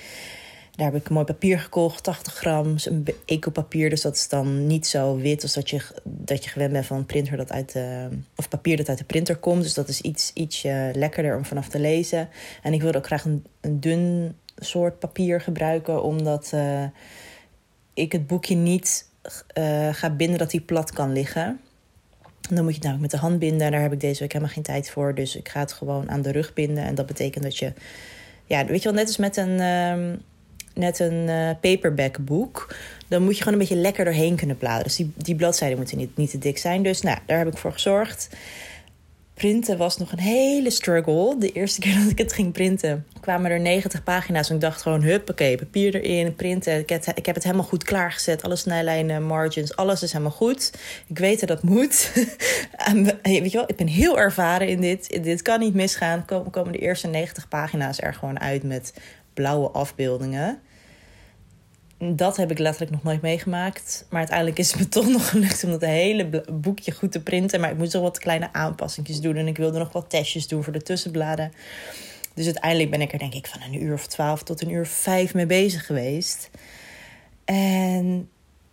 Daar 0.77 0.93
heb 0.93 1.01
ik 1.01 1.11
mooi 1.11 1.25
papier 1.25 1.59
gekocht, 1.59 2.03
80 2.03 2.35
gram, 2.35 2.75
een 2.85 3.07
ecopapier. 3.27 3.91
Dus 3.91 4.01
dat 4.01 4.15
is 4.15 4.29
dan 4.29 4.67
niet 4.67 4.87
zo 4.87 5.17
wit 5.17 5.43
als 5.43 5.53
dat 5.53 5.71
je, 5.71 5.81
dat 6.05 6.45
je 6.45 6.51
gewend 6.51 6.73
bent 6.73 6.87
van 6.87 6.97
een 6.97 7.07
printer 7.07 7.37
dat 7.37 7.53
uit 7.53 7.77
of 8.37 8.49
papier 8.49 8.77
dat 8.77 8.89
uit 8.89 8.99
de 8.99 9.05
printer 9.05 9.37
komt. 9.37 9.63
Dus 9.63 9.75
dat 9.75 9.89
is 9.89 10.01
iets, 10.01 10.31
ietsje 10.35 10.91
lekkerder 10.95 11.37
om 11.37 11.45
vanaf 11.45 11.69
te 11.69 11.81
lezen. 11.81 12.29
En 12.63 12.73
ik 12.73 12.83
wilde 12.83 12.99
ook 12.99 13.07
graag 13.07 13.25
een, 13.25 13.47
een 13.61 13.81
dun 13.81 14.35
soort 14.57 14.99
papier 14.99 15.41
gebruiken, 15.41 16.03
omdat 16.03 16.51
uh, 16.55 16.85
ik 17.95 18.13
het 18.13 18.27
boekje 18.27 18.55
niet 18.55 19.09
uh, 19.59 19.95
ga 19.95 20.11
binden 20.11 20.39
dat 20.39 20.53
hij 20.53 20.61
plat 20.61 20.93
kan 20.93 21.13
liggen. 21.13 21.61
Dan 22.41 22.65
moet 22.65 22.75
je 22.75 22.79
het 22.79 22.83
namelijk 22.83 23.01
met 23.01 23.11
de 23.11 23.27
hand 23.27 23.39
binden. 23.39 23.67
En 23.67 23.73
daar 23.73 23.81
heb 23.83 23.93
ik 23.93 24.01
deze 24.01 24.21
week 24.21 24.33
helemaal 24.33 24.55
geen 24.55 24.63
tijd 24.63 24.91
voor. 24.91 25.15
Dus 25.15 25.37
ik 25.37 25.49
ga 25.49 25.61
het 25.61 25.73
gewoon 25.73 26.11
aan 26.11 26.23
de 26.23 26.33
rug 26.33 26.53
binden. 26.53 26.85
En 26.85 26.95
dat 26.95 27.07
betekent 27.07 27.45
dat 27.45 27.57
je... 27.57 27.73
Ja, 28.47 28.65
weet 28.65 28.83
je 28.83 28.89
wel, 28.89 28.99
net 28.99 29.07
als 29.07 29.17
met 29.17 29.37
een, 29.37 29.59
uh, 29.59 30.19
net 30.81 30.99
een 30.99 31.29
uh, 31.29 31.51
paperback 31.61 32.19
boek. 32.19 32.75
Dan 33.09 33.23
moet 33.23 33.37
je 33.37 33.43
gewoon 33.43 33.61
een 33.61 33.67
beetje 33.67 33.83
lekker 33.83 34.05
doorheen 34.05 34.37
kunnen 34.37 34.57
bladeren. 34.57 34.85
Dus 34.85 34.97
die, 34.97 35.13
die 35.17 35.35
bladzijden 35.35 35.79
moeten 35.79 35.99
niet, 35.99 36.17
niet 36.17 36.31
te 36.31 36.39
dik 36.39 36.59
zijn. 36.59 36.83
Dus 36.83 37.01
nou, 37.01 37.19
daar 37.27 37.39
heb 37.39 37.49
ik 37.49 37.59
voor 37.59 37.73
gezorgd 37.73 38.29
printen 39.41 39.77
was 39.77 39.97
nog 39.97 40.13
een 40.13 40.21
hele 40.21 40.71
struggle. 40.71 41.37
De 41.39 41.53
eerste 41.53 41.81
keer 41.81 41.95
dat 42.03 42.11
ik 42.11 42.19
het 42.19 42.33
ging 42.33 42.53
printen, 42.53 43.07
kwamen 43.21 43.51
er 43.51 43.61
90 43.61 44.03
pagina's. 44.03 44.49
En 44.49 44.55
ik 44.55 44.61
dacht 44.61 44.83
gewoon, 44.83 45.03
huppakee, 45.03 45.57
papier 45.57 45.95
erin, 45.95 46.35
printen. 46.35 46.79
Ik 46.79 46.89
heb, 47.27 47.35
het 47.35 47.45
helemaal 47.45 47.65
goed 47.65 47.85
klaargezet. 47.85 48.43
Alle 48.43 48.57
snijlijnen, 48.57 49.23
margins, 49.23 49.77
alles 49.77 50.03
is 50.03 50.13
helemaal 50.13 50.33
goed. 50.33 50.73
Ik 51.07 51.19
weet 51.19 51.41
dat 51.41 51.49
dat 51.49 51.63
moet. 51.63 52.13
weet 53.23 53.53
je 53.53 53.59
wel, 53.59 53.65
ik 53.67 53.77
ben 53.77 53.87
heel 53.87 54.19
ervaren 54.19 54.69
in 54.69 54.81
dit. 54.81 55.23
Dit 55.23 55.43
kan 55.43 55.61
niet 55.61 55.75
misgaan. 55.75 56.25
Komen, 56.25 56.51
komen 56.51 56.73
de 56.73 56.79
eerste 56.79 57.07
90 57.07 57.49
pagina's 57.49 58.01
er 58.01 58.15
gewoon 58.15 58.41
uit 58.41 58.63
met 58.63 58.95
blauwe 59.35 59.71
afbeeldingen 59.71 60.61
dat 62.01 62.37
heb 62.37 62.51
ik 62.51 62.59
letterlijk 62.59 62.93
nog 62.93 63.03
nooit 63.03 63.23
meegemaakt. 63.23 64.07
Maar 64.09 64.19
uiteindelijk 64.19 64.59
is 64.59 64.71
het 64.71 64.81
me 64.81 64.89
toch 65.01 65.09
nog 65.09 65.29
gelukt 65.29 65.65
om 65.65 65.71
dat 65.71 65.81
hele 65.81 66.45
boekje 66.53 66.93
goed 66.93 67.13
te 67.13 67.23
printen. 67.23 67.61
Maar 67.61 67.71
ik 67.71 67.79
moest 67.79 67.93
nog 67.93 68.03
wat 68.03 68.19
kleine 68.19 68.53
aanpassingjes 68.53 69.21
doen. 69.21 69.37
En 69.37 69.47
ik 69.47 69.57
wilde 69.57 69.79
nog 69.79 69.93
wat 69.93 70.11
testjes 70.11 70.49
doen 70.49 70.65
voor 70.65 70.73
de 70.73 70.83
tussenbladen. 70.83 71.53
Dus 72.35 72.45
uiteindelijk 72.45 72.91
ben 72.91 73.01
ik 73.01 73.13
er 73.13 73.19
denk 73.19 73.35
ik 73.35 73.47
van 73.47 73.63
een 73.63 73.83
uur 73.83 73.93
of 73.93 74.07
twaalf 74.07 74.43
tot 74.43 74.63
een 74.63 74.71
uur 74.71 74.87
vijf 74.87 75.35
mee 75.35 75.47
bezig 75.47 75.87
geweest. 75.87 76.51
En 77.45 78.29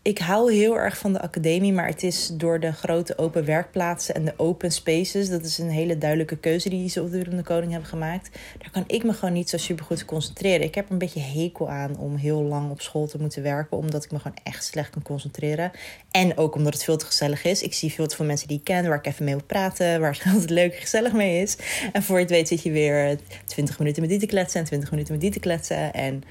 ik 0.07 0.17
hou 0.17 0.53
heel 0.53 0.77
erg 0.77 0.97
van 0.97 1.13
de 1.13 1.21
academie, 1.21 1.73
maar 1.73 1.87
het 1.87 2.03
is 2.03 2.29
door 2.33 2.59
de 2.59 2.71
grote 2.71 3.17
open 3.17 3.45
werkplaatsen 3.45 4.15
en 4.15 4.25
de 4.25 4.33
open 4.37 4.71
spaces. 4.71 5.29
Dat 5.29 5.43
is 5.43 5.57
een 5.57 5.69
hele 5.69 5.97
duidelijke 5.97 6.37
keuze 6.37 6.69
die 6.69 6.89
ze 6.89 7.01
op 7.01 7.11
de 7.11 7.17
Willem 7.17 7.37
de 7.37 7.43
Koning 7.43 7.71
hebben 7.71 7.89
gemaakt. 7.89 8.29
Daar 8.59 8.71
kan 8.71 8.83
ik 8.87 9.03
me 9.03 9.13
gewoon 9.13 9.33
niet 9.33 9.49
zo 9.49 9.57
super 9.57 9.85
goed 9.85 10.05
concentreren. 10.05 10.65
Ik 10.65 10.75
heb 10.75 10.89
een 10.89 10.97
beetje 10.97 11.19
hekel 11.19 11.69
aan 11.69 11.97
om 11.97 12.15
heel 12.15 12.41
lang 12.41 12.71
op 12.71 12.81
school 12.81 13.07
te 13.07 13.17
moeten 13.19 13.43
werken, 13.43 13.77
omdat 13.77 14.03
ik 14.03 14.11
me 14.11 14.19
gewoon 14.19 14.37
echt 14.43 14.65
slecht 14.65 14.89
kan 14.89 15.01
concentreren. 15.01 15.71
En 16.11 16.37
ook 16.37 16.55
omdat 16.55 16.73
het 16.73 16.83
veel 16.83 16.97
te 16.97 17.05
gezellig 17.05 17.43
is. 17.43 17.63
Ik 17.63 17.73
zie 17.73 17.93
veel 17.93 18.07
te 18.07 18.15
veel 18.15 18.25
mensen 18.25 18.47
die 18.47 18.57
ik 18.57 18.63
ken, 18.63 18.87
waar 18.87 18.97
ik 18.97 19.07
even 19.07 19.25
mee 19.25 19.35
wil 19.35 19.45
praten, 19.45 19.99
waar 19.99 20.11
het 20.11 20.23
altijd 20.33 20.49
leuk 20.49 20.73
en 20.73 20.81
gezellig 20.81 21.13
mee 21.13 21.41
is. 21.41 21.57
En 21.91 22.03
voor 22.03 22.15
je 22.15 22.21
het 22.21 22.31
weet 22.31 22.47
zit 22.47 22.63
je 22.63 22.71
weer 22.71 23.17
20 23.45 23.79
minuten 23.79 24.01
met 24.01 24.11
die 24.11 24.19
te 24.19 24.25
kletsen 24.25 24.59
en 24.59 24.65
20 24.65 24.91
minuten 24.91 25.13
met 25.13 25.21
die 25.21 25.31
te 25.31 25.39
kletsen. 25.39 25.93
En 25.93 26.23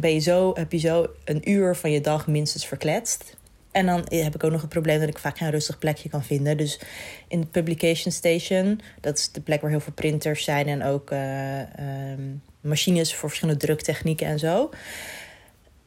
ben 0.00 0.12
je 0.12 0.18
zo, 0.18 0.52
heb 0.54 0.72
je 0.72 0.78
zo 0.78 1.06
een 1.24 1.50
uur 1.50 1.76
van 1.76 1.90
je 1.90 2.00
dag 2.00 2.26
minstens 2.26 2.66
verkletst. 2.66 3.36
En 3.70 3.86
dan 3.86 4.04
heb 4.08 4.34
ik 4.34 4.44
ook 4.44 4.50
nog 4.50 4.60
het 4.60 4.70
probleem 4.70 5.00
dat 5.00 5.08
ik 5.08 5.18
vaak 5.18 5.38
geen 5.38 5.50
rustig 5.50 5.78
plekje 5.78 6.08
kan 6.08 6.24
vinden. 6.24 6.56
Dus 6.56 6.80
in 7.28 7.40
de 7.40 7.46
publication 7.46 8.12
station, 8.12 8.80
dat 9.00 9.18
is 9.18 9.32
de 9.32 9.40
plek 9.40 9.60
waar 9.60 9.70
heel 9.70 9.80
veel 9.80 9.92
printers 9.92 10.44
zijn 10.44 10.66
en 10.66 10.82
ook 10.84 11.10
uh, 11.10 11.58
um, 11.58 12.42
machines 12.60 13.14
voor 13.14 13.28
verschillende 13.28 13.66
druktechnieken 13.66 14.26
en 14.26 14.38
zo. 14.38 14.70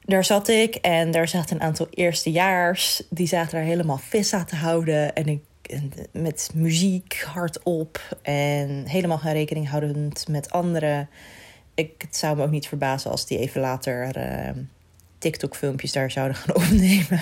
Daar 0.01 0.25
zat 0.25 0.48
ik 0.48 0.75
en 0.75 1.12
daar 1.12 1.28
zaten 1.28 1.56
een 1.56 1.62
aantal 1.62 1.88
eerstejaars. 1.89 3.04
Die 3.10 3.28
zaten 3.28 3.51
daar 3.51 3.68
helemaal 3.68 3.98
vis 3.98 4.34
aan 4.34 4.46
te 4.46 4.56
houden. 4.56 5.16
En 5.16 5.28
ik 5.28 5.42
met 6.12 6.50
muziek 6.54 7.22
hardop 7.28 8.18
en 8.22 8.86
helemaal 8.88 9.18
geen 9.18 9.34
rekening 9.34 9.70
houdend 9.70 10.28
met 10.28 10.51
anderen 10.51 11.10
ik, 11.79 11.93
het 11.98 12.15
zou 12.15 12.38
me 12.38 12.43
ook 12.43 12.51
niet 12.51 12.67
verbazen 12.67 13.12
als 13.12 13.25
die 13.25 13.38
even 13.38 13.62
later 13.62 14.17
uh, 14.17 14.50
TikTok-filmpjes 15.17 15.91
daar 15.91 16.12
zouden 16.12 16.38
gaan 16.38 16.55
opnemen. 16.63 17.21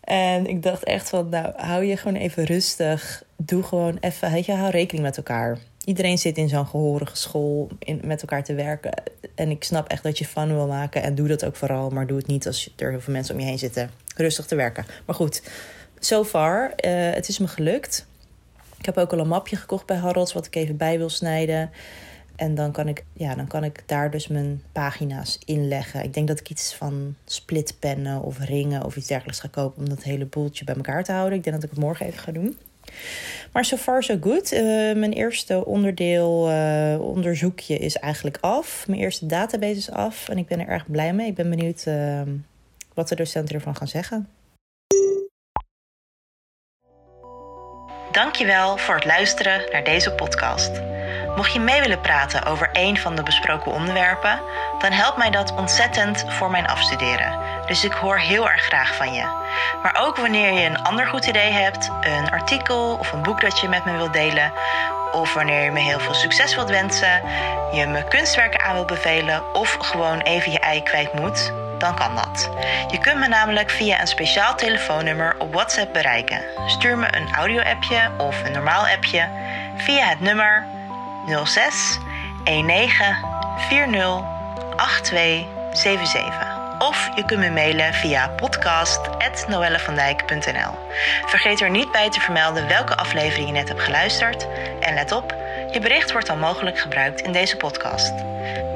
en 0.00 0.46
ik 0.46 0.62
dacht 0.62 0.84
echt 0.84 1.08
van, 1.08 1.28
nou, 1.28 1.52
hou 1.56 1.84
je 1.84 1.96
gewoon 1.96 2.16
even 2.16 2.44
rustig. 2.44 3.22
Doe 3.36 3.62
gewoon 3.62 3.96
even, 4.00 4.32
weet 4.32 4.46
je, 4.46 4.52
hou 4.52 4.70
rekening 4.70 5.04
met 5.04 5.16
elkaar. 5.16 5.58
Iedereen 5.84 6.18
zit 6.18 6.36
in 6.36 6.48
zo'n 6.48 6.66
gehorige 6.66 7.16
school 7.16 7.68
in, 7.78 8.00
met 8.04 8.20
elkaar 8.20 8.44
te 8.44 8.54
werken. 8.54 8.92
En 9.34 9.50
ik 9.50 9.64
snap 9.64 9.88
echt 9.88 10.02
dat 10.02 10.18
je 10.18 10.26
fun 10.26 10.54
wil 10.54 10.66
maken. 10.66 11.02
En 11.02 11.14
doe 11.14 11.28
dat 11.28 11.44
ook 11.44 11.56
vooral. 11.56 11.90
Maar 11.90 12.06
doe 12.06 12.16
het 12.16 12.26
niet 12.26 12.46
als 12.46 12.72
er 12.76 12.90
heel 12.90 13.00
veel 13.00 13.12
mensen 13.12 13.34
om 13.34 13.40
je 13.40 13.46
heen 13.46 13.58
zitten. 13.58 13.90
Rustig 14.16 14.46
te 14.46 14.54
werken. 14.54 14.86
Maar 15.06 15.14
goed, 15.14 15.42
so 15.98 16.24
far. 16.24 16.72
Uh, 16.84 17.12
het 17.12 17.28
is 17.28 17.38
me 17.38 17.48
gelukt. 17.48 18.06
Ik 18.80 18.86
heb 18.86 18.98
ook 18.98 19.12
al 19.12 19.18
een 19.18 19.28
mapje 19.28 19.56
gekocht 19.56 19.86
bij 19.86 19.96
Harrods, 19.96 20.32
wat 20.32 20.46
ik 20.46 20.54
even 20.54 20.76
bij 20.76 20.98
wil 20.98 21.08
snijden. 21.08 21.70
En 22.36 22.54
dan 22.54 22.72
kan 22.72 22.88
ik, 22.88 23.04
ja, 23.12 23.34
dan 23.34 23.46
kan 23.46 23.64
ik 23.64 23.82
daar 23.86 24.10
dus 24.10 24.28
mijn 24.28 24.62
pagina's 24.72 25.38
inleggen. 25.44 26.04
Ik 26.04 26.14
denk 26.14 26.28
dat 26.28 26.40
ik 26.40 26.50
iets 26.50 26.74
van 26.74 27.14
splitpennen 27.24 28.22
of 28.22 28.38
ringen 28.38 28.84
of 28.84 28.96
iets 28.96 29.06
dergelijks 29.06 29.40
ga 29.40 29.48
kopen 29.48 29.82
om 29.82 29.88
dat 29.88 30.02
hele 30.02 30.24
boeltje 30.24 30.64
bij 30.64 30.74
elkaar 30.74 31.04
te 31.04 31.12
houden. 31.12 31.38
Ik 31.38 31.44
denk 31.44 31.56
dat 31.56 31.64
ik 31.64 31.70
het 31.70 31.78
morgen 31.78 32.06
even 32.06 32.18
ga 32.18 32.32
doen. 32.32 32.58
Maar 33.52 33.64
so 33.64 33.76
far 33.76 34.02
so 34.02 34.16
good. 34.20 34.52
Uh, 34.52 34.60
mijn 34.96 35.12
eerste 35.12 35.64
onderdeel 35.64 36.50
uh, 36.50 37.00
onderzoekje 37.00 37.78
is 37.78 37.96
eigenlijk 37.96 38.38
af. 38.40 38.84
Mijn 38.88 39.00
eerste 39.00 39.26
database 39.26 39.76
is 39.76 39.90
af 39.90 40.28
en 40.28 40.38
ik 40.38 40.46
ben 40.46 40.60
er 40.60 40.68
erg 40.68 40.90
blij 40.90 41.12
mee. 41.12 41.28
Ik 41.28 41.34
ben 41.34 41.50
benieuwd 41.50 41.84
uh, 41.88 42.22
wat 42.94 43.08
de 43.08 43.14
docenten 43.14 43.54
ervan 43.54 43.76
gaan 43.76 43.88
zeggen. 43.88 44.28
Dankjewel 48.12 48.76
voor 48.76 48.94
het 48.94 49.04
luisteren 49.04 49.62
naar 49.72 49.84
deze 49.84 50.12
podcast. 50.12 50.70
Mocht 51.36 51.52
je 51.52 51.60
mee 51.60 51.80
willen 51.80 52.00
praten 52.00 52.44
over 52.44 52.70
een 52.72 52.98
van 52.98 53.14
de 53.14 53.22
besproken 53.22 53.72
onderwerpen, 53.72 54.40
dan 54.78 54.92
helpt 54.92 55.16
mij 55.16 55.30
dat 55.30 55.54
ontzettend 55.54 56.24
voor 56.28 56.50
mijn 56.50 56.66
afstuderen. 56.66 57.38
Dus 57.66 57.84
ik 57.84 57.92
hoor 57.92 58.18
heel 58.18 58.50
erg 58.50 58.62
graag 58.62 58.94
van 58.94 59.12
je. 59.12 59.22
Maar 59.82 59.96
ook 60.00 60.16
wanneer 60.16 60.52
je 60.52 60.64
een 60.64 60.82
ander 60.82 61.06
goed 61.06 61.26
idee 61.26 61.50
hebt, 61.50 61.90
een 62.00 62.30
artikel 62.30 62.96
of 63.00 63.12
een 63.12 63.22
boek 63.22 63.40
dat 63.40 63.60
je 63.60 63.68
met 63.68 63.84
me 63.84 63.96
wilt 63.96 64.12
delen, 64.12 64.52
of 65.12 65.34
wanneer 65.34 65.62
je 65.64 65.70
me 65.70 65.80
heel 65.80 66.00
veel 66.00 66.14
succes 66.14 66.54
wilt 66.54 66.70
wensen, 66.70 67.22
je 67.72 67.86
me 67.86 68.04
kunstwerken 68.08 68.60
aan 68.60 68.74
wilt 68.74 68.86
bevelen 68.86 69.54
of 69.54 69.76
gewoon 69.80 70.20
even 70.20 70.52
je 70.52 70.58
ei 70.58 70.82
kwijt 70.82 71.12
moet, 71.12 71.52
dan 71.80 71.94
kan 71.94 72.14
dat. 72.14 72.50
Je 72.90 72.98
kunt 72.98 73.18
me 73.18 73.28
namelijk 73.28 73.70
via 73.70 74.00
een 74.00 74.06
speciaal 74.06 74.54
telefoonnummer 74.54 75.34
op 75.38 75.52
WhatsApp 75.52 75.92
bereiken. 75.92 76.42
Stuur 76.66 76.98
me 76.98 77.16
een 77.16 77.34
audio-appje 77.34 78.10
of 78.18 78.44
een 78.44 78.52
normaal 78.52 78.86
appje 78.86 79.28
via 79.76 80.08
het 80.08 80.20
nummer 80.20 80.66
06 81.44 81.98
19 82.44 83.16
40 83.68 84.22
8277. 84.76 86.58
Of 86.78 87.10
je 87.14 87.24
kunt 87.24 87.40
me 87.40 87.50
mailen 87.50 87.94
via 87.94 88.28
podcast.noellevandijk.nl. 88.28 90.74
Vergeet 91.26 91.60
er 91.60 91.70
niet 91.70 91.92
bij 91.92 92.10
te 92.10 92.20
vermelden 92.20 92.68
welke 92.68 92.96
aflevering 92.96 93.46
je 93.46 93.52
net 93.52 93.68
hebt 93.68 93.82
geluisterd. 93.82 94.46
En 94.80 94.94
let 94.94 95.12
op, 95.12 95.39
je 95.72 95.80
bericht 95.80 96.12
wordt 96.12 96.26
dan 96.26 96.38
mogelijk 96.38 96.78
gebruikt 96.78 97.20
in 97.20 97.32
deze 97.32 97.56
podcast. 97.56 98.12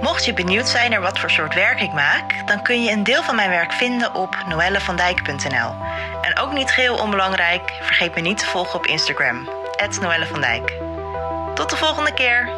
Mocht 0.00 0.24
je 0.24 0.32
benieuwd 0.32 0.68
zijn 0.68 0.90
naar 0.90 1.00
wat 1.00 1.18
voor 1.18 1.30
soort 1.30 1.54
werk 1.54 1.80
ik 1.80 1.92
maak, 1.92 2.46
dan 2.46 2.62
kun 2.62 2.82
je 2.82 2.90
een 2.90 3.04
deel 3.04 3.22
van 3.22 3.36
mijn 3.36 3.50
werk 3.50 3.72
vinden 3.72 4.14
op 4.14 4.44
noellevandijk.nl. 4.48 5.74
En 6.22 6.38
ook 6.38 6.52
niet 6.52 6.70
geheel 6.70 6.96
onbelangrijk, 6.96 7.72
vergeet 7.80 8.14
me 8.14 8.20
niet 8.20 8.38
te 8.38 8.46
volgen 8.46 8.78
op 8.78 8.86
Instagram, 8.86 9.48
Noelle. 10.00 10.62
Tot 11.54 11.70
de 11.70 11.76
volgende 11.76 12.14
keer! 12.14 12.48